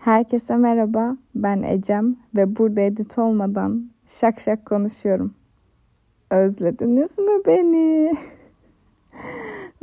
[0.00, 5.34] Herkese merhaba, ben Ecem ve burada edit olmadan şak şak konuşuyorum.
[6.30, 8.12] Özlediniz mi beni?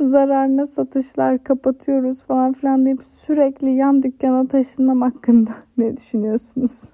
[0.00, 6.92] Zararına satışlar kapatıyoruz falan filan deyip sürekli yan dükkana taşınmam hakkında ne düşünüyorsunuz?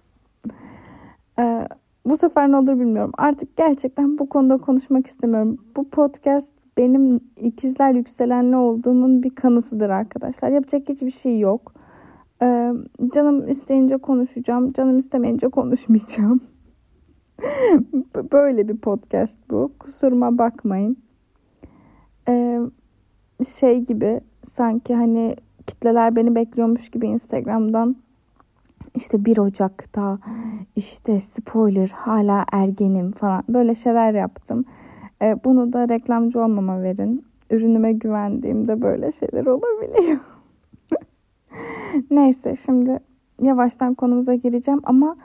[1.39, 1.69] Ee,
[2.07, 3.13] bu sefer ne olur bilmiyorum.
[3.19, 5.59] Artık gerçekten bu konuda konuşmak istemiyorum.
[5.77, 10.49] Bu podcast benim ikizler yükselenli olduğumun bir kanıtıdır arkadaşlar.
[10.49, 11.74] Yapacak hiçbir şey yok.
[12.45, 12.73] Ee,
[13.15, 14.73] canım isteyince konuşacağım.
[14.73, 16.41] Canım istemeyince konuşmayacağım.
[18.33, 19.73] Böyle bir podcast bu.
[19.79, 20.97] Kusuruma bakmayın.
[22.29, 22.61] Ee,
[23.47, 27.97] şey gibi sanki hani kitleler beni bekliyormuş gibi Instagram'dan
[28.95, 30.19] işte 1 Ocak'ta
[30.77, 34.65] işte spoiler hala ergenim falan böyle şeyler yaptım.
[35.23, 37.25] Ee, bunu da reklamcı olmama verin.
[37.51, 40.19] Ürünüme güvendiğimde böyle şeyler olabiliyor.
[42.11, 42.99] Neyse şimdi
[43.43, 45.17] yavaştan konumuza gireceğim ama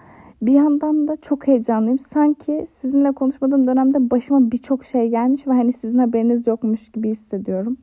[0.42, 2.00] bir yandan da çok heyecanlıyım.
[2.00, 7.78] Sanki sizinle konuşmadığım dönemde başıma birçok şey gelmiş ve hani sizin haberiniz yokmuş gibi hissediyorum.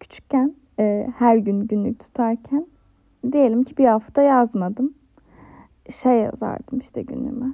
[0.00, 2.66] Küçükken e, her gün günlük tutarken
[3.32, 4.94] diyelim ki bir hafta yazmadım.
[5.88, 7.46] Şey yazardım işte günlüğüme.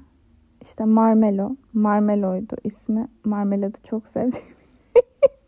[0.63, 1.57] İşte Marmelo.
[1.73, 3.09] Marmelo'ydu ismi.
[3.25, 4.45] Marmelo'du çok sevdiğim.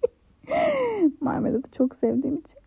[1.20, 2.60] Marmelo'du çok sevdiğim için.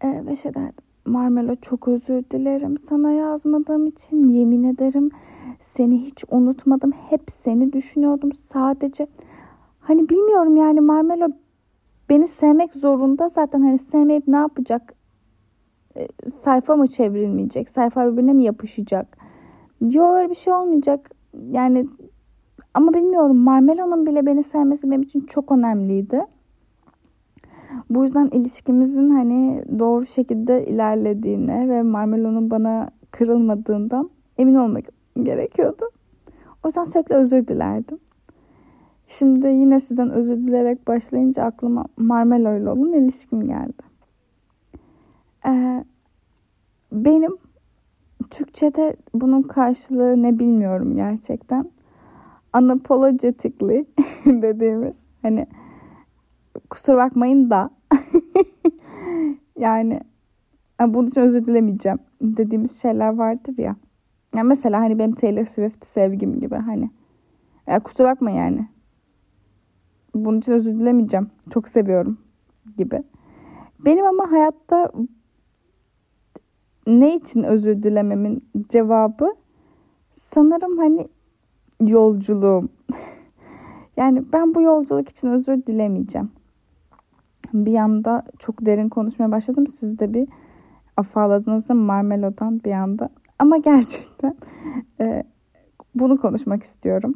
[0.00, 0.84] E, ve şey derdim.
[1.04, 2.78] Marmelo çok özür dilerim.
[2.78, 5.10] Sana yazmadığım için yemin ederim
[5.58, 6.92] seni hiç unutmadım.
[6.92, 9.06] Hep seni düşünüyordum sadece.
[9.80, 11.28] Hani bilmiyorum yani Marmelo
[12.10, 13.60] beni sevmek zorunda zaten.
[13.60, 14.94] Hani sevmeyip ne yapacak?
[15.96, 17.70] E, sayfa mı çevrilmeyecek?
[17.70, 19.18] Sayfa birbirine mi yapışacak?
[19.90, 21.10] Diyor öyle bir şey olmayacak.
[21.50, 21.86] Yani
[22.74, 26.26] ama bilmiyorum Marmelo'nun bile beni sevmesi benim için çok önemliydi.
[27.90, 34.84] Bu yüzden ilişkimizin hani doğru şekilde ilerlediğine ve Marmelo'nun bana kırılmadığından emin olmak
[35.22, 35.84] gerekiyordu.
[36.64, 37.98] O yüzden sürekli özür dilerdim.
[39.06, 43.82] Şimdi yine sizden özür dilerek başlayınca aklıma Marmelo ile olan ilişkim geldi.
[45.46, 45.84] Ee,
[46.92, 47.36] benim
[48.30, 51.70] Türkçe'de bunun karşılığı ne bilmiyorum gerçekten.
[52.56, 53.86] Unapologetically
[54.26, 55.46] dediğimiz hani
[56.70, 57.70] kusura bakmayın da
[59.58, 60.00] yani
[60.80, 63.76] bunun için özür dilemeyeceğim dediğimiz şeyler vardır ya.
[64.34, 66.90] Yani mesela hani benim Taylor Swift sevgim gibi hani.
[67.66, 68.68] Ya kusura bakma yani.
[70.14, 71.30] Bunun için özür dilemeyeceğim.
[71.50, 72.18] Çok seviyorum
[72.78, 73.02] gibi.
[73.84, 74.92] Benim ama hayatta
[76.86, 79.34] ne için özür dilememin cevabı
[80.10, 81.06] sanırım hani
[81.80, 82.68] yolculuğum.
[83.96, 86.30] yani ben bu yolculuk için özür dilemeyeceğim
[87.52, 89.66] bir anda çok derin konuşmaya başladım.
[89.66, 90.28] Siz de bir
[90.96, 93.08] afalladınız da Marmelo'dan bir anda.
[93.38, 94.36] Ama gerçekten
[95.00, 95.22] e,
[95.94, 97.14] bunu konuşmak istiyorum.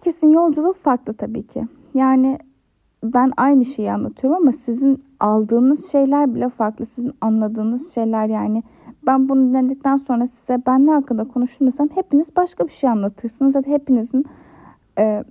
[0.00, 1.66] Herkesin yolculuğu farklı tabii ki.
[1.94, 2.38] Yani
[3.04, 6.86] ben aynı şeyi anlatıyorum ama sizin aldığınız şeyler bile farklı.
[6.86, 8.62] Sizin anladığınız şeyler yani
[9.06, 13.52] ben bunu dinledikten sonra size ben ne hakkında konuştuysam hepiniz başka bir şey anlatırsınız.
[13.52, 14.24] Zaten hepinizin
[14.98, 15.24] e,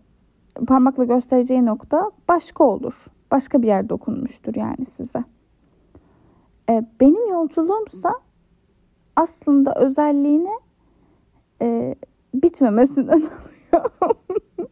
[0.67, 3.05] parmakla göstereceği nokta başka olur.
[3.31, 5.23] Başka bir yerde okunmuştur yani size.
[6.69, 8.13] E, benim yolculuğumsa
[9.15, 10.59] aslında özelliğini
[11.61, 11.95] e,
[12.33, 13.23] bitmemesinden
[14.01, 14.69] alıyor.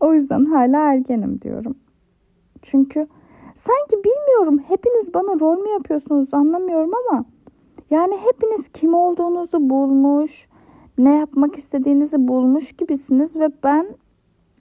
[0.00, 1.78] o yüzden hala ergenim diyorum.
[2.62, 3.08] Çünkü
[3.54, 7.24] sanki bilmiyorum hepiniz bana rol mü yapıyorsunuz anlamıyorum ama
[7.90, 10.48] yani hepiniz kim olduğunuzu bulmuş,
[10.98, 13.96] ne yapmak istediğinizi bulmuş gibisiniz ve ben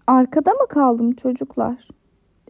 [0.07, 1.87] arkada mı kaldım çocuklar?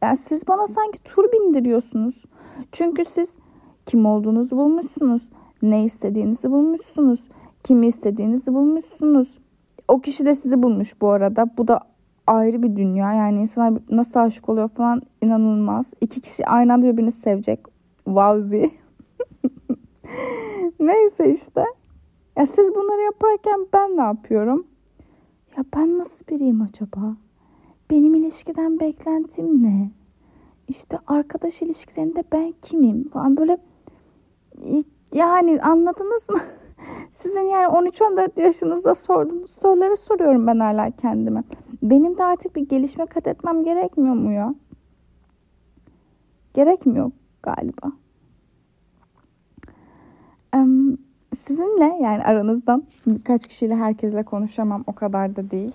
[0.02, 2.24] Yani siz bana sanki tur bindiriyorsunuz.
[2.72, 3.38] Çünkü siz
[3.86, 5.30] kim olduğunuzu bulmuşsunuz.
[5.62, 7.24] Ne istediğinizi bulmuşsunuz.
[7.64, 9.40] Kimi istediğinizi bulmuşsunuz.
[9.88, 11.58] O kişi de sizi bulmuş bu arada.
[11.58, 11.80] Bu da
[12.28, 13.14] ayrı bir dünya.
[13.14, 15.94] Yani insanlar nasıl aşık oluyor falan inanılmaz.
[16.02, 17.60] İki kişi aynı anda birbirini sevecek.
[18.06, 18.64] Wowzy.
[20.80, 21.64] Neyse işte.
[22.38, 24.68] Ya siz bunları yaparken ben ne yapıyorum?
[25.58, 27.16] Ya ben nasıl biriyim acaba?
[27.90, 29.92] Benim ilişkiden beklentim ne?
[30.68, 33.58] İşte arkadaş ilişkilerinde ben kimim falan böyle
[35.14, 36.40] yani anladınız mı?
[37.10, 41.44] Sizin yani 13-14 yaşınızda sorduğunuz soruları soruyorum ben hala kendime.
[41.84, 44.56] Benim de artık bir gelişme kat etmem gerekmiyor mu ya?
[46.54, 47.12] Gerekmiyor
[47.44, 47.92] galiba.
[51.36, 55.72] Sizinle yani aranızdan birkaç kişiyle herkesle konuşamam o kadar da değil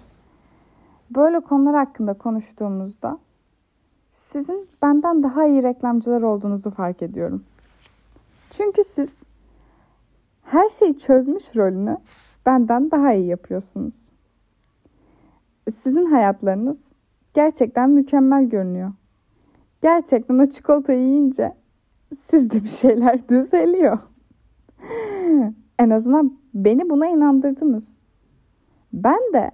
[1.10, 3.18] böyle konular hakkında konuştuğumuzda
[4.12, 7.44] sizin benden daha iyi reklamcılar olduğunuzu fark ediyorum.
[8.50, 9.18] Çünkü siz
[10.42, 11.96] her şeyi çözmüş rolünü
[12.46, 14.10] benden daha iyi yapıyorsunuz.
[15.70, 16.92] Sizin hayatlarınız
[17.34, 18.92] gerçekten mükemmel görünüyor.
[19.82, 21.54] Gerçekten o çikolatayı yiyince
[22.20, 23.98] sizde bir şeyler düzeliyor.
[25.78, 27.88] en azından beni buna inandırdınız.
[28.92, 29.50] Ben de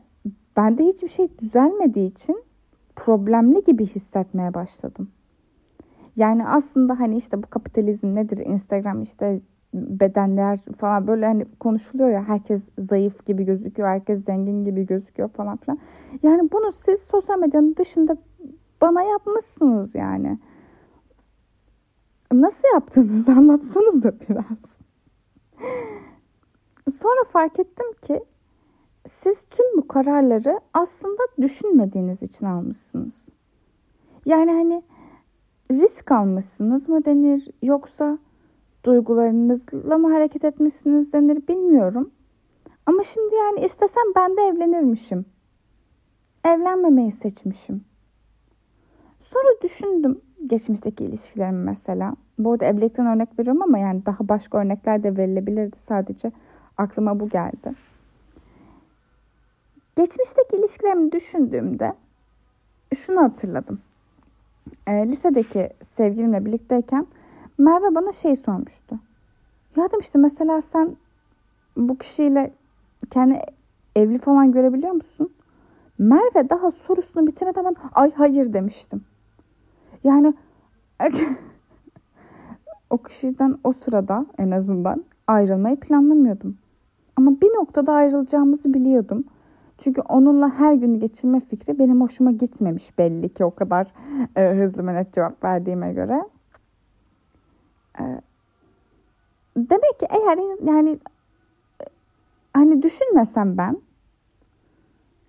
[0.57, 2.45] bende hiçbir şey düzelmediği için
[2.97, 5.11] problemli gibi hissetmeye başladım.
[6.17, 8.39] Yani aslında hani işte bu kapitalizm nedir?
[8.39, 9.41] Instagram işte
[9.75, 15.57] bedenler falan böyle hani konuşuluyor ya herkes zayıf gibi gözüküyor, herkes zengin gibi gözüküyor falan
[15.57, 15.79] filan.
[16.23, 18.17] Yani bunu siz sosyal medyanın dışında
[18.81, 20.39] bana yapmışsınız yani.
[22.33, 24.79] Nasıl yaptınız anlatsanıza biraz.
[27.01, 28.21] Sonra fark ettim ki
[29.07, 33.29] siz tüm bu kararları aslında düşünmediğiniz için almışsınız.
[34.27, 34.83] Yani hani
[35.71, 38.19] risk almışsınız mı denir yoksa
[38.85, 42.11] duygularınızla mı hareket etmişsiniz denir bilmiyorum.
[42.87, 45.25] Ama şimdi yani istesem ben de evlenirmişim.
[46.45, 47.85] Evlenmemeyi seçmişim.
[49.19, 52.17] Sonra düşündüm geçmişteki ilişkilerimi mesela.
[52.39, 55.79] Bu arada evlilikten örnek veriyorum ama yani daha başka örnekler de verilebilirdi.
[55.79, 56.33] Sadece
[56.77, 57.75] aklıma bu geldi.
[59.97, 61.95] Geçmişteki ilişkilerimi düşündüğümde
[62.95, 63.81] şunu hatırladım.
[64.87, 67.07] E, lisedeki sevgilimle birlikteyken
[67.59, 68.99] Merve bana şey sormuştu.
[69.77, 70.97] Ya demişti mesela sen
[71.77, 72.53] bu kişiyle
[73.11, 73.41] kendi
[73.97, 75.33] evli falan görebiliyor musun?
[75.99, 79.05] Merve daha sorusunu bitirmeden ben ay hayır demiştim.
[80.05, 80.35] Yani
[82.91, 86.59] o kişiden o sırada en azından ayrılmayı planlamıyordum.
[87.17, 89.25] Ama bir noktada ayrılacağımızı biliyordum.
[89.79, 93.87] Çünkü onunla her gün geçirme fikri benim hoşuma gitmemiş belli ki o kadar
[94.37, 96.25] e, hızlı ve net cevap verdiğime göre.
[98.01, 98.05] E,
[99.57, 100.99] demek ki eğer yani
[102.55, 103.77] hani düşünmesem ben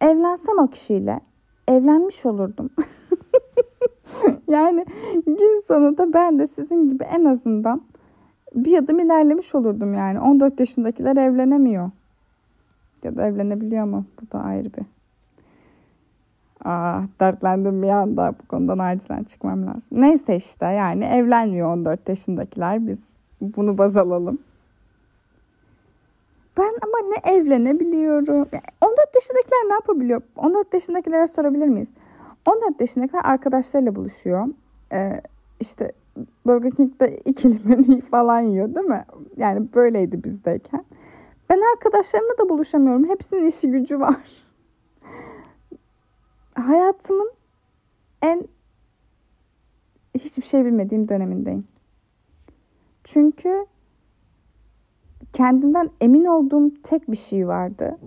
[0.01, 1.19] evlensem o kişiyle
[1.67, 2.69] evlenmiş olurdum.
[4.47, 4.85] yani
[5.25, 7.81] gün sonunda ben de sizin gibi en azından
[8.55, 10.19] bir adım ilerlemiş olurdum yani.
[10.19, 11.91] 14 yaşındakiler evlenemiyor.
[13.03, 14.05] Ya da evlenebiliyor mu?
[14.21, 14.85] Bu da ayrı bir.
[16.65, 20.01] Ah dertlendim bir anda bu konudan acilen çıkmam lazım.
[20.01, 22.87] Neyse işte yani evlenmiyor 14 yaşındakiler.
[22.87, 23.09] Biz
[23.41, 24.39] bunu baz alalım.
[26.57, 28.37] Ben ama ne evlenebiliyorum.
[28.37, 30.21] Yani 14 yaşındakiler ne yapabiliyor?
[30.35, 31.89] 14 yaşındakilere sorabilir miyiz?
[32.45, 34.47] 14 yaşındakiler arkadaşlarıyla buluşuyor.
[34.93, 35.21] Ee,
[35.59, 35.91] işte
[36.45, 39.05] Burger King'de ikili menü falan yiyor değil mi?
[39.37, 40.85] Yani böyleydi bizdeyken.
[41.49, 43.09] Ben arkadaşlarımla da buluşamıyorum.
[43.09, 44.45] Hepsinin işi gücü var.
[46.53, 47.31] Hayatımın
[48.21, 48.47] en
[50.15, 51.67] hiçbir şey bilmediğim dönemindeyim.
[53.03, 53.65] Çünkü
[55.33, 57.97] kendimden emin olduğum tek bir şey vardı.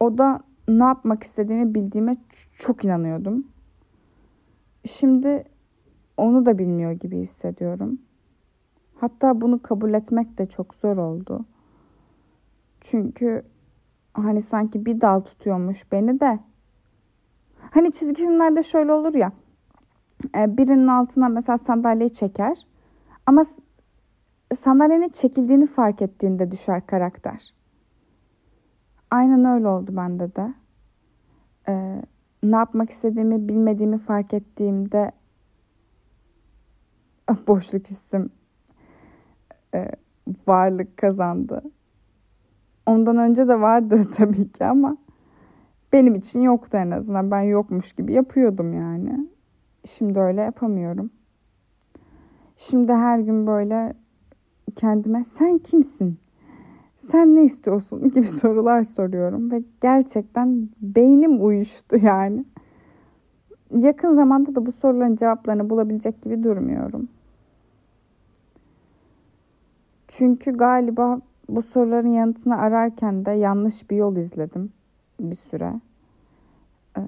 [0.00, 2.16] O da ne yapmak istediğimi bildiğime
[2.58, 3.46] çok inanıyordum.
[4.86, 5.44] Şimdi
[6.16, 7.98] onu da bilmiyor gibi hissediyorum.
[8.94, 11.44] Hatta bunu kabul etmek de çok zor oldu.
[12.82, 13.42] Çünkü
[14.14, 16.38] hani sanki bir dal tutuyormuş beni de.
[17.70, 19.32] Hani çizgi filmlerde şöyle olur ya.
[20.36, 22.66] E, birinin altına mesela sandalyeyi çeker.
[23.26, 23.42] Ama
[24.54, 27.54] sandalyenin çekildiğini fark ettiğinde düşer karakter.
[29.10, 30.54] Aynen öyle oldu bende de.
[31.68, 32.02] Ee,
[32.42, 35.12] ne yapmak istediğimi bilmediğimi fark ettiğimde
[37.46, 38.30] boşluk hissim
[39.74, 39.88] e,
[40.46, 41.62] varlık kazandı.
[42.86, 44.96] Ondan önce de vardı tabii ki ama
[45.92, 47.30] benim için yoktu en azından.
[47.30, 49.26] Ben yokmuş gibi yapıyordum yani.
[49.84, 51.10] Şimdi öyle yapamıyorum.
[52.56, 53.94] Şimdi her gün böyle
[54.76, 56.18] kendime sen kimsin?
[56.96, 62.44] Sen ne istiyorsun gibi sorular soruyorum ve gerçekten beynim uyuştu yani.
[63.76, 67.08] Yakın zamanda da bu soruların cevaplarını bulabilecek gibi durmuyorum.
[70.08, 74.72] Çünkü galiba bu soruların yanıtını ararken de yanlış bir yol izledim
[75.20, 75.80] bir süre.
[76.98, 77.00] Ee,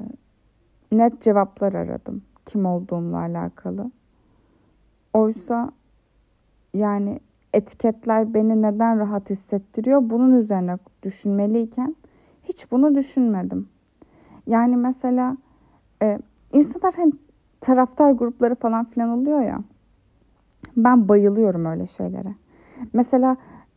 [0.92, 3.90] net cevaplar aradım kim olduğumla alakalı.
[5.12, 5.70] Oysa
[6.74, 7.20] yani
[7.52, 11.96] etiketler beni neden rahat hissettiriyor bunun üzerine düşünmeliyken
[12.44, 13.68] hiç bunu düşünmedim.
[14.46, 15.36] Yani mesela
[16.02, 16.18] e,
[16.52, 17.12] insanlar hani
[17.60, 19.60] taraftar grupları falan filan oluyor ya.
[20.76, 22.34] Ben bayılıyorum öyle şeylere.
[22.92, 23.36] Mesela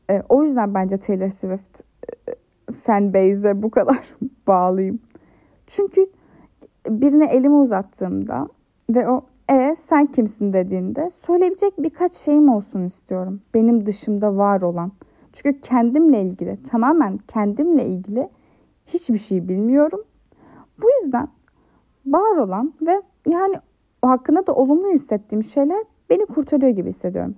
[0.10, 1.82] e, o yüzden bence Taylor Swift
[2.30, 2.36] e,
[2.72, 4.16] fanbase'e bu kadar
[4.48, 5.00] bağlıyım.
[5.68, 6.08] Çünkü
[6.90, 8.48] birine elimi uzattığımda
[8.90, 9.22] Ve o
[9.52, 13.42] e sen kimsin dediğinde söyleyebilecek birkaç şeyim olsun istiyorum.
[13.54, 14.92] Benim dışımda var olan.
[15.34, 18.30] Çünkü kendimle ilgili, tamamen kendimle ilgili
[18.86, 20.04] hiçbir şey bilmiyorum.
[20.82, 21.28] Bu yüzden
[22.06, 23.56] var olan ve yani
[24.02, 27.36] hakkında da olumlu hissettiğim şeyler beni kurtarıyor gibi hissediyorum.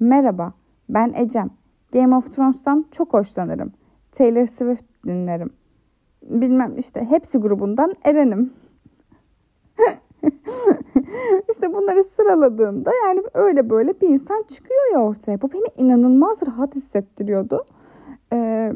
[0.00, 0.52] Merhaba,
[0.88, 1.50] ben Ecem.
[1.92, 3.72] Game of Thrones'tan çok hoşlanırım.
[4.12, 5.50] Taylor Swift dinlerim.
[6.22, 8.52] Bilmem işte hepsi grubundan Eren'im.
[11.50, 15.42] işte bunları sıraladığımda yani öyle böyle bir insan çıkıyor ya ortaya.
[15.42, 17.64] Bu beni inanılmaz rahat hissettiriyordu.
[18.32, 18.72] Ee,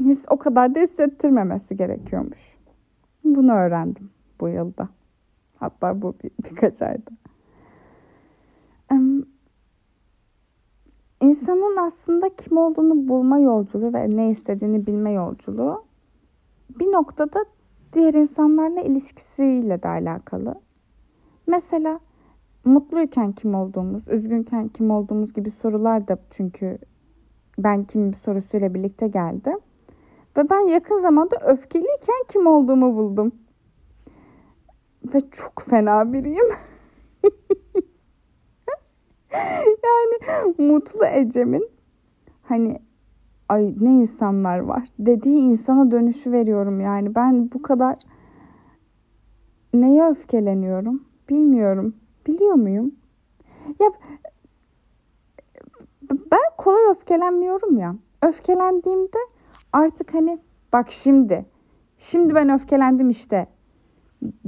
[0.00, 2.56] his, o kadar da hissettirmemesi gerekiyormuş.
[3.24, 4.88] Bunu öğrendim bu yılda.
[5.56, 7.10] Hatta bu bir, birkaç ayda.
[8.92, 8.96] Ee,
[11.20, 15.84] insanın aslında kim olduğunu bulma yolculuğu ve ne istediğini bilme yolculuğu
[16.78, 17.44] bir noktada
[17.92, 20.54] diğer insanlarla ilişkisiyle de alakalı.
[21.46, 22.00] Mesela
[22.64, 26.78] mutluyken kim olduğumuz, üzgünken kim olduğumuz gibi sorular da çünkü
[27.58, 29.54] ben kim sorusuyla birlikte geldi.
[30.36, 33.32] Ve ben yakın zamanda öfkeliyken kim olduğumu buldum.
[35.14, 36.48] Ve çok fena biriyim.
[39.84, 41.68] yani mutlu Ecem'in
[42.42, 42.80] hani
[43.48, 44.88] ay ne insanlar var.
[44.98, 47.14] dediği insana dönüşü veriyorum yani.
[47.14, 47.96] Ben bu kadar
[49.74, 51.94] neye öfkeleniyorum bilmiyorum.
[52.26, 52.94] Biliyor muyum?
[53.80, 53.88] Ya
[56.10, 57.96] ben kolay öfkelenmiyorum ya.
[58.22, 59.18] Öfkelendiğimde
[59.72, 60.38] artık hani
[60.72, 61.46] bak şimdi
[61.98, 63.46] şimdi ben öfkelendim işte.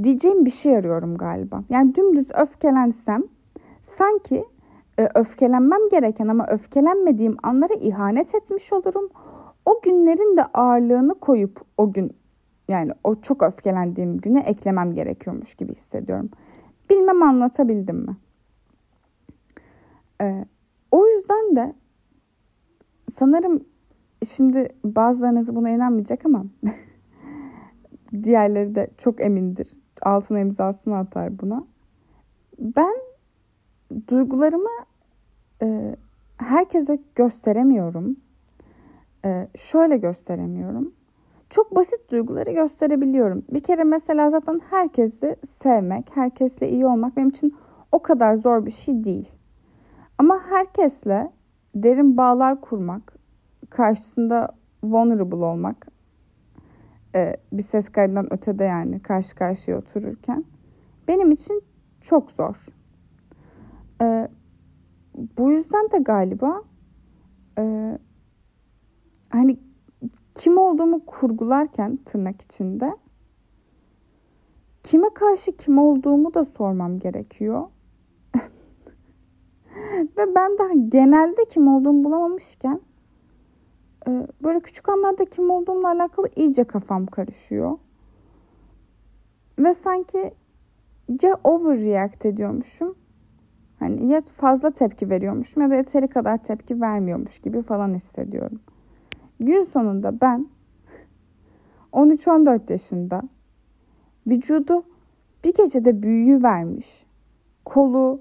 [0.02, 1.64] diyeceğim bir şey arıyorum galiba.
[1.69, 3.23] Yani dümdüz öfkelensem
[3.81, 4.45] sanki
[5.03, 9.09] e, öfkelenmem gereken ama öfkelenmediğim anlara ihanet etmiş olurum.
[9.67, 12.17] O günlerin de ağırlığını koyup o gün
[12.69, 16.31] yani o çok öfkelendiğim güne eklemem gerekiyormuş gibi hissediyorum.
[16.91, 18.17] Bilmem anlatabildim mi?
[20.21, 20.45] Ee,
[20.91, 21.75] o yüzden de
[23.09, 23.65] sanırım
[24.29, 26.45] şimdi bazılarınız buna inanmayacak ama
[28.23, 29.73] diğerleri de çok emindir.
[30.03, 31.65] Altına imzasını atar buna.
[32.59, 32.95] Ben
[34.09, 34.71] duygularımı
[35.62, 35.97] e,
[36.37, 38.16] herkese gösteremiyorum.
[39.25, 40.92] E, şöyle gösteremiyorum.
[41.50, 43.45] Çok basit duyguları gösterebiliyorum.
[43.50, 47.57] Bir kere mesela zaten herkesi sevmek, herkesle iyi olmak benim için
[47.92, 49.33] o kadar zor bir şey değil.
[50.19, 51.31] Ama herkesle
[51.75, 53.14] derin bağlar kurmak,
[53.71, 54.49] karşısında
[54.83, 55.87] vulnerable olmak,
[57.14, 60.45] e, bir ses kaydından ötede yani karşı karşıya otururken
[61.09, 61.62] benim için
[62.00, 62.66] çok zor.
[64.02, 64.28] E,
[65.39, 66.62] bu yüzden de galiba
[67.59, 67.99] e,
[69.29, 69.59] hani
[70.35, 72.93] kim olduğumu kurgularken tırnak içinde
[74.83, 77.69] kime karşı kim olduğumu da sormam gerekiyor.
[80.17, 82.81] Ve ben daha genelde kim olduğumu bulamamışken
[84.09, 87.79] e, böyle küçük anlarda kim olduğumla alakalı iyice kafam karışıyor.
[89.59, 90.35] Ve sanki
[91.23, 92.95] ya overreact ediyormuşum
[93.83, 98.61] Hani ya fazla tepki veriyormuşum ya da yeteri kadar tepki vermiyormuş gibi falan hissediyorum.
[99.41, 100.47] Gün sonunda ben
[101.93, 103.23] 13-14 yaşında
[104.27, 104.85] vücudu
[105.45, 107.07] bir gecede büyüyü vermiş,
[107.65, 108.21] kolu,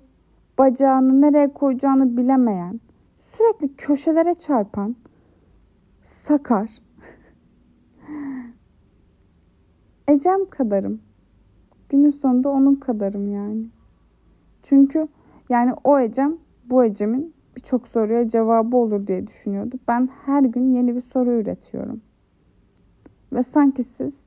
[0.58, 2.80] bacağını nereye koyacağını bilemeyen,
[3.18, 4.96] sürekli köşelere çarpan,
[6.04, 6.70] sakar,
[10.08, 11.02] Ecem kadarım.
[11.90, 13.66] Günün sonunda onun kadarım yani.
[14.64, 15.08] Çünkü
[15.52, 19.76] yani o Ecem bu Ecem'in birçok soruya cevabı olur diye düşünüyordu.
[19.88, 22.02] Ben her gün yeni bir soru üretiyorum.
[23.34, 24.26] Ve sanki siz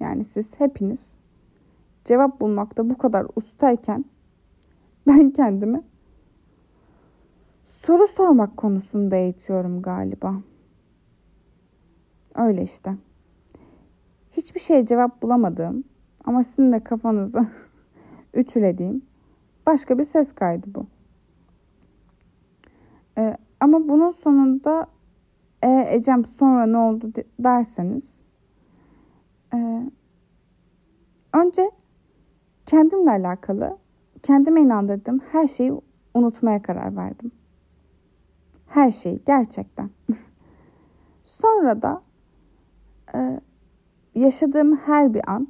[0.00, 1.18] yani siz hepiniz
[2.04, 4.04] cevap bulmakta bu kadar ustayken
[5.06, 5.82] ben kendimi
[7.64, 10.34] soru sormak konusunda eğitiyorum galiba.
[12.34, 12.94] Öyle işte.
[14.32, 15.84] Hiçbir şeye cevap bulamadığım
[16.24, 17.46] ama sizin de kafanızı
[18.34, 19.07] ütülediğim
[19.68, 20.86] Başka bir ses kaydı bu.
[23.18, 24.86] Ee, ama bunun sonunda
[25.62, 28.22] e, Ecem sonra ne oldu derseniz
[29.54, 29.90] e,
[31.32, 31.70] önce
[32.66, 33.78] kendimle alakalı
[34.22, 35.72] kendime inandırdığım her şeyi
[36.14, 37.32] unutmaya karar verdim.
[38.66, 39.90] Her şeyi gerçekten.
[41.22, 42.02] sonra da
[43.14, 43.40] e,
[44.14, 45.48] yaşadığım her bir an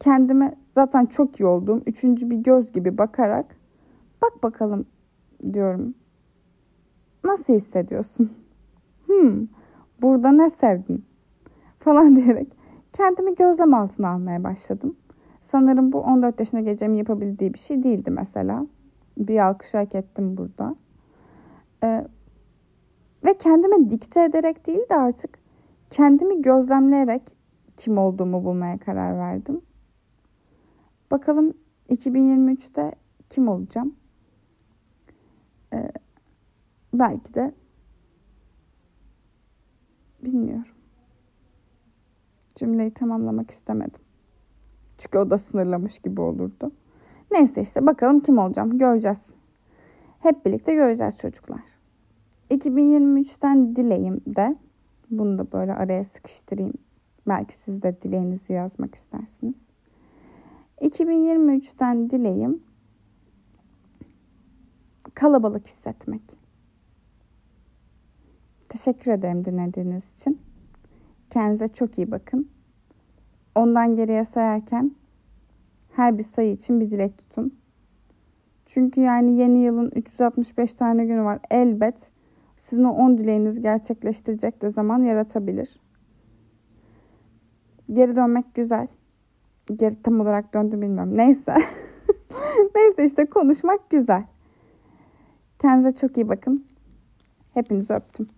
[0.00, 3.56] kendime zaten çok iyi olduğum üçüncü bir göz gibi bakarak
[4.22, 4.86] bak bakalım
[5.52, 5.94] diyorum.
[7.24, 8.32] Nasıl hissediyorsun?
[9.06, 9.40] Hmm,
[10.02, 11.04] burada ne sevdin?
[11.78, 12.48] Falan diyerek
[12.92, 14.96] kendimi gözlem altına almaya başladım.
[15.40, 18.66] Sanırım bu 14 yaşına geleceğim yapabildiği bir şey değildi mesela.
[19.18, 20.76] Bir alkış hak ettim burada.
[21.84, 22.06] Ee,
[23.24, 25.38] ve kendime dikte ederek değil de artık
[25.90, 27.22] kendimi gözlemleyerek
[27.76, 29.60] kim olduğumu bulmaya karar verdim.
[31.10, 31.54] Bakalım
[31.90, 32.92] 2023'te
[33.30, 33.96] kim olacağım?
[35.72, 35.92] Ee,
[36.94, 37.54] belki de
[40.24, 40.72] bilmiyorum.
[42.54, 44.00] Cümleyi tamamlamak istemedim.
[44.98, 46.72] Çünkü o da sınırlamış gibi olurdu.
[47.30, 49.34] Neyse işte bakalım kim olacağım göreceğiz.
[50.20, 51.60] Hep birlikte göreceğiz çocuklar.
[52.50, 54.56] 2023'ten dileğim de
[55.10, 56.74] bunu da böyle araya sıkıştırayım.
[57.28, 59.68] Belki siz de dileğinizi yazmak istersiniz.
[60.80, 62.62] 2023'ten dileğim
[65.14, 66.22] kalabalık hissetmek.
[68.68, 70.40] Teşekkür ederim dinlediğiniz için.
[71.30, 72.50] Kendinize çok iyi bakın.
[73.54, 74.92] Ondan geriye sayarken
[75.92, 77.58] her bir sayı için bir dilek tutun.
[78.66, 81.38] Çünkü yani yeni yılın 365 tane günü var.
[81.50, 82.10] Elbet
[82.56, 85.80] sizin o 10 dileğinizi gerçekleştirecek de zaman yaratabilir.
[87.92, 88.88] Geri dönmek güzel.
[89.76, 91.16] Geri tam olarak döndü bilmiyorum.
[91.16, 91.54] Neyse.
[92.74, 94.24] Neyse işte konuşmak güzel.
[95.58, 96.66] Kendinize çok iyi bakın.
[97.54, 98.28] Hepinizi öptüm.